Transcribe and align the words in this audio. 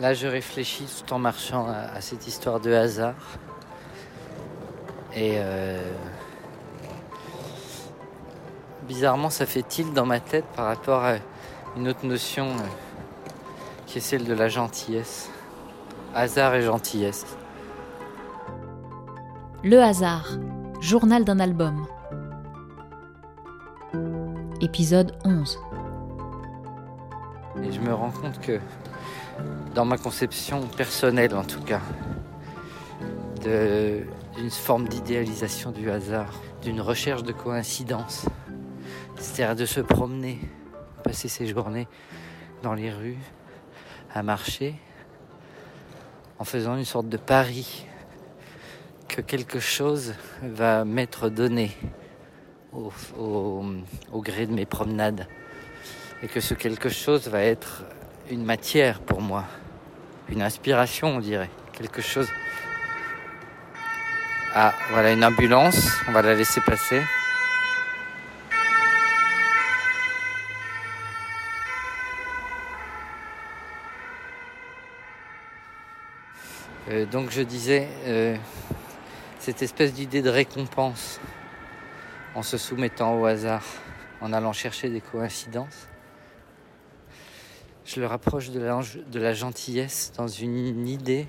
Là, 0.00 0.12
je 0.12 0.26
réfléchis 0.26 0.86
tout 1.06 1.12
en 1.12 1.18
marchant 1.18 1.68
à, 1.68 2.00
cette 2.00 2.26
histoire 2.26 2.58
de 2.58 2.72
hasard. 2.72 3.14
Et 5.14 5.34
euh, 5.36 5.80
bizarrement, 8.88 9.30
ça 9.30 9.46
fait 9.46 9.62
tilt 9.62 9.92
dans 9.92 10.06
ma 10.06 10.18
tête 10.18 10.46
par 10.56 10.66
rapport 10.66 11.04
à 11.04 11.14
une 11.76 11.86
autre 11.86 12.04
notion 12.04 12.46
euh, 12.46 12.66
qui 13.86 13.98
est 13.98 14.00
celle 14.00 14.24
de 14.24 14.34
la 14.34 14.48
gentillesse. 14.48 15.30
Hasard 16.12 16.56
et 16.56 16.62
gentillesse. 16.62 17.24
Le 19.62 19.80
hasard, 19.80 20.26
journal 20.80 21.24
d'un 21.24 21.38
album. 21.38 21.86
Épisode 24.60 25.16
11. 25.24 25.58
Et 27.62 27.72
je 27.72 27.80
me 27.80 27.94
rends 27.94 28.10
compte 28.10 28.40
que 28.40 28.60
dans 29.74 29.84
ma 29.84 29.96
conception 29.96 30.66
personnelle 30.66 31.34
en 31.34 31.44
tout 31.44 31.62
cas, 31.62 31.80
d'une 33.42 34.50
forme 34.50 34.88
d'idéalisation 34.88 35.70
du 35.70 35.90
hasard, 35.90 36.40
d'une 36.62 36.80
recherche 36.80 37.22
de 37.22 37.32
coïncidence, 37.32 38.26
c'est-à-dire 39.16 39.56
de 39.56 39.66
se 39.66 39.80
promener, 39.80 40.40
passer 41.02 41.28
ses 41.28 41.46
journées 41.46 41.86
dans 42.62 42.74
les 42.74 42.90
rues, 42.90 43.18
à 44.14 44.22
marcher, 44.22 44.74
en 46.38 46.44
faisant 46.44 46.76
une 46.76 46.84
sorte 46.84 47.08
de 47.08 47.16
pari 47.16 47.86
que 49.08 49.20
quelque 49.20 49.60
chose 49.60 50.14
va 50.42 50.84
m'être 50.84 51.28
donné 51.28 51.70
au, 52.72 52.92
au, 53.18 54.20
gré 54.20 54.46
de 54.46 54.52
mes 54.52 54.66
promenades 54.66 55.28
et 56.22 56.28
que 56.28 56.40
ce 56.40 56.54
quelque 56.54 56.88
chose 56.88 57.28
va 57.28 57.42
être 57.42 57.84
une 58.30 58.44
matière 58.44 59.00
pour 59.00 59.20
moi, 59.20 59.44
une 60.28 60.42
inspiration 60.42 61.16
on 61.16 61.20
dirait, 61.20 61.50
quelque 61.72 62.02
chose. 62.02 62.28
Ah 64.54 64.74
voilà 64.90 65.12
une 65.12 65.24
ambulance, 65.24 65.88
on 66.08 66.12
va 66.12 66.22
la 66.22 66.34
laisser 66.34 66.60
passer. 66.60 67.02
Euh, 76.90 77.06
donc 77.06 77.30
je 77.30 77.42
disais, 77.42 77.88
euh, 78.06 78.36
cette 79.38 79.62
espèce 79.62 79.92
d'idée 79.92 80.22
de 80.22 80.30
récompense 80.30 81.18
en 82.34 82.42
se 82.42 82.58
soumettant 82.58 83.18
au 83.18 83.24
hasard, 83.24 83.64
en 84.20 84.32
allant 84.32 84.52
chercher 84.52 84.90
des 84.90 85.00
coïncidences, 85.00 85.88
je 87.84 88.00
le 88.00 88.06
rapproche 88.06 88.50
de 88.50 88.60
la, 89.20 89.34
gentillesse 89.34 90.12
dans 90.16 90.26
une 90.26 90.88
idée 90.88 91.26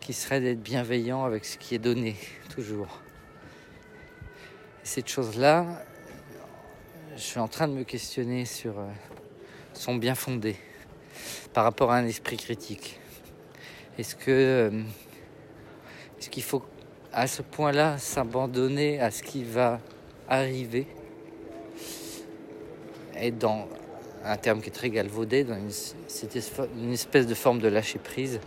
qui 0.00 0.12
serait 0.12 0.40
d'être 0.40 0.60
bienveillant 0.60 1.24
avec 1.24 1.44
ce 1.44 1.56
qui 1.56 1.74
est 1.74 1.78
donné, 1.78 2.16
toujours. 2.54 3.00
Et 4.82 4.86
cette 4.86 5.08
chose-là, 5.08 5.82
je 7.16 7.22
suis 7.22 7.40
en 7.40 7.48
train 7.48 7.68
de 7.68 7.72
me 7.72 7.84
questionner 7.84 8.44
sur 8.44 8.78
euh, 8.78 8.86
son 9.72 9.96
bien 9.96 10.14
fondé 10.14 10.56
par 11.54 11.64
rapport 11.64 11.90
à 11.90 11.96
un 11.96 12.06
esprit 12.06 12.36
critique. 12.36 13.00
Est-ce 13.98 14.14
que 14.14 14.30
euh, 14.30 14.82
est-ce 16.18 16.28
qu'il 16.28 16.42
faut 16.42 16.62
à 17.12 17.26
ce 17.26 17.40
point-là 17.40 17.96
s'abandonner 17.96 19.00
à 19.00 19.10
ce 19.10 19.22
qui 19.22 19.42
va 19.42 19.80
arriver 20.28 20.86
et 23.18 23.30
dans 23.30 23.66
un 24.26 24.36
terme 24.36 24.60
qui 24.60 24.68
est 24.68 24.72
très 24.72 24.90
galvaudé, 24.90 25.44
dans 25.44 25.56
une, 25.56 26.92
espèce 26.92 27.26
de 27.26 27.34
forme 27.34 27.60
de 27.60 27.68
lâcher 27.68 27.98
prise 27.98 28.40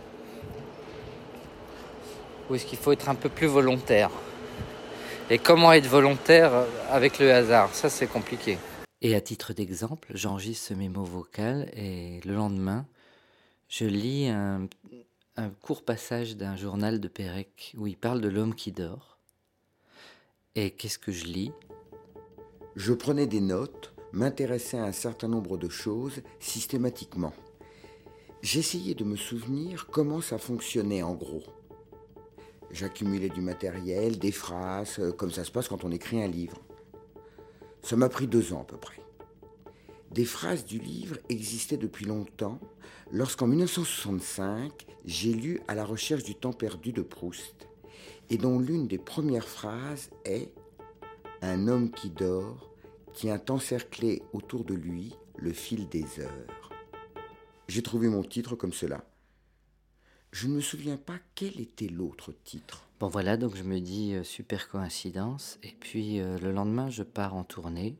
Ou 2.48 2.54
est-ce 2.54 2.66
qu'il 2.66 2.78
faut 2.78 2.92
être 2.92 3.08
un 3.08 3.14
peu 3.14 3.28
plus 3.28 3.46
volontaire 3.46 4.10
Et 5.30 5.38
comment 5.38 5.72
être 5.72 5.86
volontaire 5.86 6.52
avec 6.90 7.18
le 7.18 7.32
hasard? 7.32 7.74
Ça, 7.74 7.88
c'est 7.88 8.06
compliqué. 8.06 8.58
Et 9.02 9.14
à 9.14 9.20
titre 9.20 9.54
d'exemple, 9.54 10.12
j'enregistre 10.14 10.68
ce 10.68 10.74
mémo 10.74 11.02
vocal 11.04 11.70
et 11.74 12.20
le 12.26 12.34
lendemain, 12.34 12.84
je 13.68 13.86
lis 13.86 14.28
un, 14.28 14.68
un 15.36 15.48
court 15.48 15.82
passage 15.82 16.36
d'un 16.36 16.56
journal 16.56 17.00
de 17.00 17.08
Pérec 17.08 17.72
où 17.78 17.86
il 17.86 17.96
parle 17.96 18.20
de 18.20 18.28
l'homme 18.28 18.54
qui 18.54 18.72
dort. 18.72 19.16
Et 20.54 20.72
qu'est-ce 20.72 20.98
que 20.98 21.12
je 21.12 21.24
lis? 21.24 21.52
Je 22.76 22.92
prenais 22.92 23.26
des 23.26 23.40
notes 23.40 23.94
m'intéressais 24.12 24.78
à 24.78 24.84
un 24.84 24.92
certain 24.92 25.28
nombre 25.28 25.56
de 25.56 25.68
choses 25.68 26.22
systématiquement. 26.38 27.32
J'essayais 28.42 28.94
de 28.94 29.04
me 29.04 29.16
souvenir 29.16 29.86
comment 29.90 30.20
ça 30.20 30.38
fonctionnait 30.38 31.02
en 31.02 31.14
gros. 31.14 31.44
J'accumulais 32.70 33.28
du 33.28 33.40
matériel, 33.40 34.18
des 34.18 34.32
phrases, 34.32 34.98
euh, 34.98 35.12
comme 35.12 35.30
ça 35.30 35.44
se 35.44 35.50
passe 35.50 35.68
quand 35.68 35.84
on 35.84 35.90
écrit 35.90 36.22
un 36.22 36.28
livre. 36.28 36.58
Ça 37.82 37.96
m'a 37.96 38.08
pris 38.08 38.26
deux 38.26 38.52
ans 38.52 38.62
à 38.62 38.64
peu 38.64 38.76
près. 38.76 39.00
Des 40.12 40.24
phrases 40.24 40.64
du 40.64 40.78
livre 40.78 41.18
existaient 41.28 41.76
depuis 41.76 42.04
longtemps, 42.04 42.58
lorsqu'en 43.12 43.46
1965, 43.46 44.86
j'ai 45.04 45.32
lu 45.32 45.60
À 45.68 45.74
la 45.74 45.84
recherche 45.84 46.22
du 46.22 46.34
temps 46.34 46.52
perdu 46.52 46.92
de 46.92 47.02
Proust, 47.02 47.68
et 48.28 48.38
dont 48.38 48.58
l'une 48.58 48.86
des 48.86 48.98
premières 48.98 49.48
phrases 49.48 50.10
est 50.24 50.52
Un 51.42 51.68
homme 51.68 51.90
qui 51.90 52.10
dort 52.10 52.69
tient 53.12 53.40
encerclé 53.48 54.22
autour 54.32 54.64
de 54.64 54.74
lui 54.74 55.14
le 55.38 55.52
fil 55.52 55.88
des 55.88 56.20
heures. 56.20 56.70
J'ai 57.68 57.82
trouvé 57.82 58.08
mon 58.08 58.22
titre 58.22 58.56
comme 58.56 58.72
cela. 58.72 59.04
Je 60.32 60.46
ne 60.46 60.54
me 60.54 60.60
souviens 60.60 60.96
pas 60.96 61.18
quel 61.34 61.60
était 61.60 61.88
l'autre 61.88 62.32
titre. 62.44 62.88
Bon 63.00 63.08
voilà, 63.08 63.36
donc 63.36 63.56
je 63.56 63.62
me 63.62 63.80
dis 63.80 64.14
euh, 64.14 64.22
super 64.22 64.68
coïncidence. 64.68 65.58
Et 65.62 65.74
puis 65.78 66.20
euh, 66.20 66.38
le 66.38 66.52
lendemain, 66.52 66.90
je 66.90 67.02
pars 67.02 67.34
en 67.34 67.44
tournée. 67.44 67.96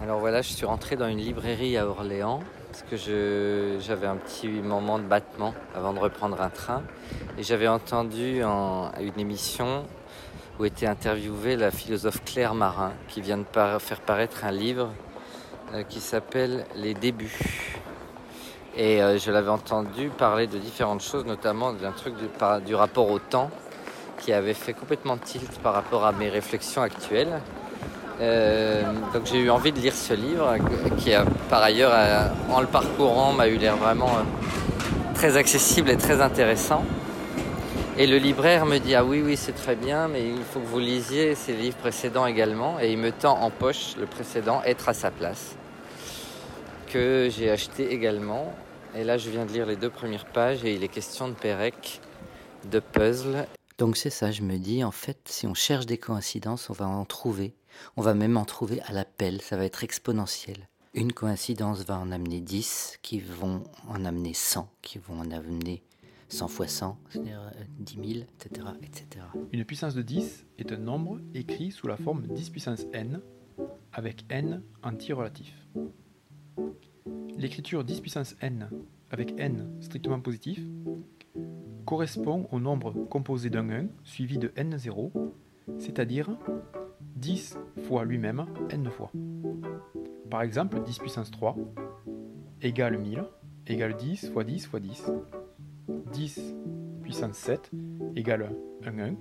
Alors 0.00 0.20
voilà, 0.20 0.42
je 0.42 0.52
suis 0.52 0.66
rentré 0.66 0.96
dans 0.96 1.08
une 1.08 1.18
librairie 1.18 1.76
à 1.76 1.86
Orléans 1.86 2.40
parce 2.72 2.84
que 2.84 3.76
j'avais 3.80 4.06
un 4.06 4.16
petit 4.16 4.48
moment 4.48 4.98
de 4.98 5.04
battement 5.04 5.52
avant 5.74 5.92
de 5.92 5.98
reprendre 5.98 6.40
un 6.40 6.48
train. 6.48 6.82
Et 7.36 7.42
j'avais 7.42 7.68
entendu 7.68 8.42
en, 8.42 8.90
une 8.98 9.20
émission 9.20 9.84
où 10.58 10.64
était 10.64 10.86
interviewée 10.86 11.56
la 11.56 11.70
philosophe 11.70 12.24
Claire 12.24 12.54
Marin, 12.54 12.92
qui 13.08 13.20
vient 13.20 13.36
de 13.36 13.44
faire 13.78 14.00
paraître 14.00 14.46
un 14.46 14.52
livre 14.52 14.88
euh, 15.74 15.82
qui 15.82 16.00
s'appelle 16.00 16.64
Les 16.74 16.94
débuts. 16.94 17.78
Et 18.74 19.02
euh, 19.02 19.18
je 19.18 19.30
l'avais 19.30 19.50
entendu 19.50 20.08
parler 20.08 20.46
de 20.46 20.56
différentes 20.56 21.02
choses, 21.02 21.26
notamment 21.26 21.74
d'un 21.74 21.92
truc 21.92 22.14
du, 22.64 22.74
rapport 22.74 23.10
au 23.10 23.18
temps, 23.18 23.50
qui 24.18 24.32
avait 24.32 24.54
fait 24.54 24.72
complètement 24.72 25.18
tilt 25.18 25.58
par 25.58 25.74
rapport 25.74 26.06
à 26.06 26.12
mes 26.12 26.30
réflexions 26.30 26.80
actuelles. 26.80 27.42
Euh, 28.20 28.82
donc 29.12 29.26
j'ai 29.26 29.38
eu 29.38 29.50
envie 29.50 29.72
de 29.72 29.78
lire 29.78 29.94
ce 29.94 30.14
livre, 30.14 30.56
qui 30.98 31.12
par 31.48 31.62
ailleurs, 31.62 31.92
en 32.50 32.60
le 32.60 32.66
parcourant, 32.66 33.32
m'a 33.32 33.48
eu 33.48 33.56
l'air 33.56 33.76
vraiment 33.76 34.10
très 35.14 35.36
accessible 35.36 35.90
et 35.90 35.96
très 35.96 36.20
intéressant. 36.20 36.84
Et 37.98 38.06
le 38.06 38.16
libraire 38.16 38.64
me 38.64 38.78
dit 38.78 38.94
Ah 38.94 39.04
oui, 39.04 39.22
oui, 39.22 39.36
c'est 39.36 39.52
très 39.52 39.76
bien, 39.76 40.08
mais 40.08 40.26
il 40.26 40.42
faut 40.42 40.60
que 40.60 40.66
vous 40.66 40.78
lisiez 40.78 41.34
ces 41.34 41.52
livres 41.52 41.76
précédents 41.76 42.24
également. 42.24 42.80
Et 42.80 42.90
il 42.90 42.98
me 42.98 43.12
tend 43.12 43.38
en 43.38 43.50
poche 43.50 43.96
le 43.98 44.06
précédent, 44.06 44.62
Être 44.64 44.88
à 44.88 44.94
sa 44.94 45.10
place, 45.10 45.54
que 46.88 47.28
j'ai 47.30 47.50
acheté 47.50 47.92
également. 47.92 48.54
Et 48.96 49.04
là, 49.04 49.18
je 49.18 49.28
viens 49.30 49.44
de 49.44 49.52
lire 49.52 49.66
les 49.66 49.76
deux 49.76 49.90
premières 49.90 50.24
pages 50.24 50.64
et 50.64 50.74
il 50.74 50.82
est 50.82 50.88
question 50.88 51.28
de 51.28 51.34
Pérec, 51.34 52.00
de 52.70 52.80
puzzle. 52.80 53.46
Donc 53.78 53.96
c'est 53.96 54.10
ça, 54.10 54.30
je 54.30 54.42
me 54.42 54.56
dis, 54.56 54.84
en 54.84 54.90
fait, 54.90 55.18
si 55.26 55.46
on 55.46 55.54
cherche 55.54 55.86
des 55.86 55.98
coïncidences, 55.98 56.70
on 56.70 56.74
va 56.74 56.86
en 56.86 57.04
trouver. 57.04 57.52
On 57.96 58.02
va 58.02 58.14
même 58.14 58.36
en 58.36 58.44
trouver 58.44 58.80
à 58.82 58.92
l'appel, 58.92 59.40
ça 59.40 59.56
va 59.56 59.64
être 59.64 59.84
exponentiel. 59.84 60.68
Une 60.94 61.12
coïncidence 61.12 61.84
va 61.84 61.98
en 61.98 62.12
amener 62.12 62.40
10, 62.40 62.98
qui 63.02 63.20
vont 63.20 63.62
en 63.88 64.04
amener 64.04 64.34
100, 64.34 64.68
qui 64.82 64.98
vont 64.98 65.18
en 65.18 65.30
amener 65.30 65.82
100 66.28 66.48
fois 66.48 66.66
100, 66.66 66.98
c'est-à-dire 67.08 67.50
10 67.78 67.94
000, 67.94 68.06
etc., 68.06 68.68
etc. 68.82 69.24
Une 69.52 69.64
puissance 69.64 69.94
de 69.94 70.02
10 70.02 70.46
est 70.58 70.72
un 70.72 70.78
nombre 70.78 71.20
écrit 71.34 71.70
sous 71.70 71.86
la 71.86 71.96
forme 71.96 72.26
10 72.26 72.50
puissance 72.50 72.86
n, 72.92 73.20
avec 73.92 74.24
n 74.30 74.62
anti-relatif. 74.82 75.54
L'écriture 77.36 77.84
10 77.84 78.00
puissance 78.00 78.34
n 78.40 78.70
avec 79.10 79.38
n 79.38 79.68
strictement 79.80 80.20
positif 80.20 80.60
correspond 81.84 82.48
au 82.50 82.60
nombre 82.60 82.92
composé 83.10 83.50
d'un 83.50 83.68
1 83.68 83.86
suivi 84.04 84.38
de 84.38 84.48
n0, 84.48 85.10
c'est-à-dire 85.78 86.38
10 87.16 87.58
fois 87.86 88.04
lui-même 88.04 88.46
n 88.70 88.90
fois. 88.90 89.10
Par 90.30 90.42
exemple, 90.42 90.80
10 90.82 90.98
puissance 90.98 91.30
3 91.30 91.56
égale 92.62 92.98
1000 92.98 93.24
égale 93.66 93.96
10 93.96 94.30
fois 94.32 94.44
10 94.44 94.66
fois 94.66 94.80
10 94.80 95.04
10 96.12 96.40
puissance 97.02 97.36
7 97.36 97.70
égale 98.16 98.54
1 98.84 98.98
1, 98.98 99.16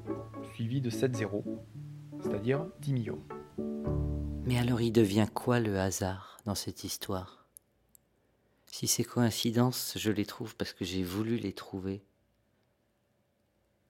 suivi 0.53 0.81
de 0.81 0.89
7 0.89 1.15
0, 1.15 1.43
c'est-à-dire 2.21 2.65
10 2.79 2.93
millions. 2.93 3.23
Mais 4.45 4.57
alors 4.57 4.81
il 4.81 4.91
devient 4.91 5.27
quoi 5.33 5.59
le 5.59 5.79
hasard 5.79 6.39
dans 6.45 6.55
cette 6.55 6.83
histoire? 6.83 7.45
Si 8.65 8.87
ces 8.87 9.03
coïncidences, 9.03 9.93
je 9.97 10.11
les 10.11 10.25
trouve 10.25 10.55
parce 10.55 10.73
que 10.73 10.85
j'ai 10.85 11.03
voulu 11.03 11.37
les 11.37 11.53
trouver, 11.53 12.03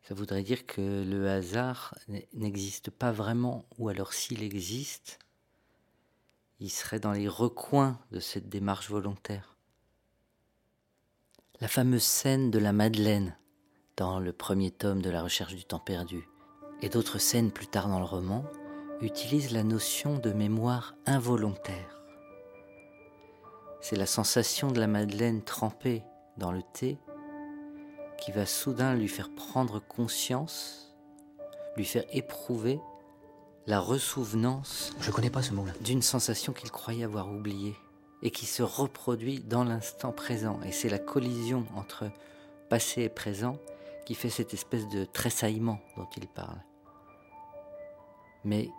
ça 0.02 0.14
voudrait 0.14 0.44
dire 0.44 0.66
que 0.66 1.04
le 1.04 1.30
hasard 1.30 1.96
n'existe 2.34 2.90
pas 2.90 3.12
vraiment, 3.12 3.66
ou 3.78 3.90
alors 3.90 4.14
s'il 4.14 4.44
existe, 4.44 5.20
il 6.60 6.70
serait 6.70 7.00
dans 7.00 7.12
les 7.12 7.28
recoins 7.28 8.00
de 8.12 8.20
cette 8.20 8.50
démarche 8.50 8.90
volontaire. 8.90 9.58
La 11.60 11.68
fameuse 11.68 12.04
scène 12.04 12.50
de 12.50 12.60
la 12.60 12.74
Madeleine 12.74 13.38
dans 13.98 14.20
le 14.20 14.34
premier 14.34 14.72
tome 14.72 15.02
de 15.02 15.12
la 15.12 15.22
recherche 15.22 15.56
du 15.56 15.64
temps 15.64 15.80
perdu, 15.80 16.28
et 16.82 16.90
d'autres 16.90 17.20
scènes 17.20 17.52
plus 17.52 17.68
tard 17.68 17.88
dans 17.88 18.00
le 18.00 18.06
roman, 18.06 18.44
utilisent 19.02 19.52
la 19.52 19.64
notion 19.64 20.18
de 20.18 20.32
mémoire 20.32 20.96
involontaire. 21.06 22.02
C'est 23.82 23.96
la 23.96 24.06
sensation 24.06 24.72
de 24.72 24.80
la 24.80 24.88
Madeleine 24.88 25.44
trempée 25.44 26.04
dans 26.38 26.52
le 26.52 26.62
thé 26.74 26.98
qui 28.22 28.32
va 28.32 28.46
soudain 28.46 28.94
lui 28.94 29.08
faire 29.08 29.30
prendre 29.34 29.80
conscience, 29.80 30.96
lui 31.76 31.86
faire 31.86 32.06
éprouver 32.14 32.80
la 33.68 33.80
ressouvenance. 33.80 34.94
Je 35.02 35.12
connais 35.12 35.30
pas 35.30 35.42
ce 35.42 35.54
mot-là. 35.54 35.74
D'une 35.82 36.02
sensation 36.02 36.54
qu'il 36.54 36.72
croyait 36.72 37.04
avoir 37.04 37.32
oubliée 37.32 37.76
et 38.22 38.32
qui 38.32 38.46
se 38.46 38.64
reproduit 38.64 39.40
dans 39.40 39.64
l'instant 39.64 40.12
présent. 40.12 40.60
Et 40.66 40.72
c'est 40.72 40.90
la 40.90 41.00
collision 41.00 41.66
entre 41.76 42.12
passé 42.70 43.04
et 43.04 43.10
présent 43.10 43.58
qui 44.06 44.16
fait 44.16 44.30
cette 44.30 44.54
espèce 44.54 44.88
de 44.88 45.06
tressaillement 45.06 45.80
dont 45.98 46.08
il 46.16 46.28
parle. 46.28 46.62
Mais 48.44 48.70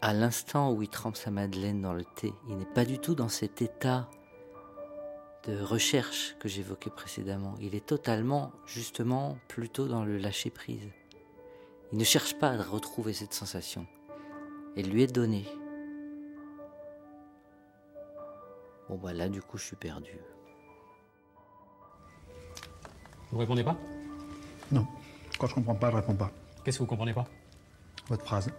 à 0.00 0.12
l'instant 0.12 0.72
où 0.72 0.82
il 0.82 0.88
trempe 0.88 1.16
sa 1.16 1.30
madeleine 1.30 1.82
dans 1.82 1.92
le 1.92 2.04
thé, 2.04 2.32
il 2.48 2.56
n'est 2.56 2.64
pas 2.64 2.84
du 2.84 2.98
tout 2.98 3.14
dans 3.14 3.28
cet 3.28 3.62
état 3.62 4.08
de 5.46 5.62
recherche 5.62 6.36
que 6.40 6.48
j'évoquais 6.48 6.90
précédemment. 6.90 7.54
Il 7.60 7.74
est 7.74 7.86
totalement, 7.86 8.52
justement, 8.66 9.38
plutôt 9.48 9.86
dans 9.86 10.04
le 10.04 10.18
lâcher-prise. 10.18 10.88
Il 11.92 11.98
ne 11.98 12.04
cherche 12.04 12.38
pas 12.38 12.50
à 12.50 12.62
retrouver 12.62 13.12
cette 13.12 13.32
sensation. 13.32 13.86
Elle 14.76 14.90
lui 14.90 15.02
est 15.02 15.12
donnée. 15.12 15.46
Bon, 18.88 18.96
bah 18.96 19.12
là, 19.12 19.28
du 19.28 19.40
coup, 19.40 19.58
je 19.58 19.64
suis 19.64 19.76
perdu. 19.76 20.18
Vous 23.30 23.38
répondez 23.38 23.64
pas? 23.64 23.76
Non. 24.70 24.86
Quand 25.38 25.46
je 25.46 25.54
comprends 25.54 25.74
pas, 25.74 25.90
je 25.90 25.96
réponds 25.96 26.16
pas. 26.16 26.30
Qu'est-ce 26.64 26.78
que 26.78 26.82
vous 26.82 26.88
comprenez 26.88 27.14
pas? 27.14 27.26
Votre 28.08 28.24
phrase. 28.24 28.50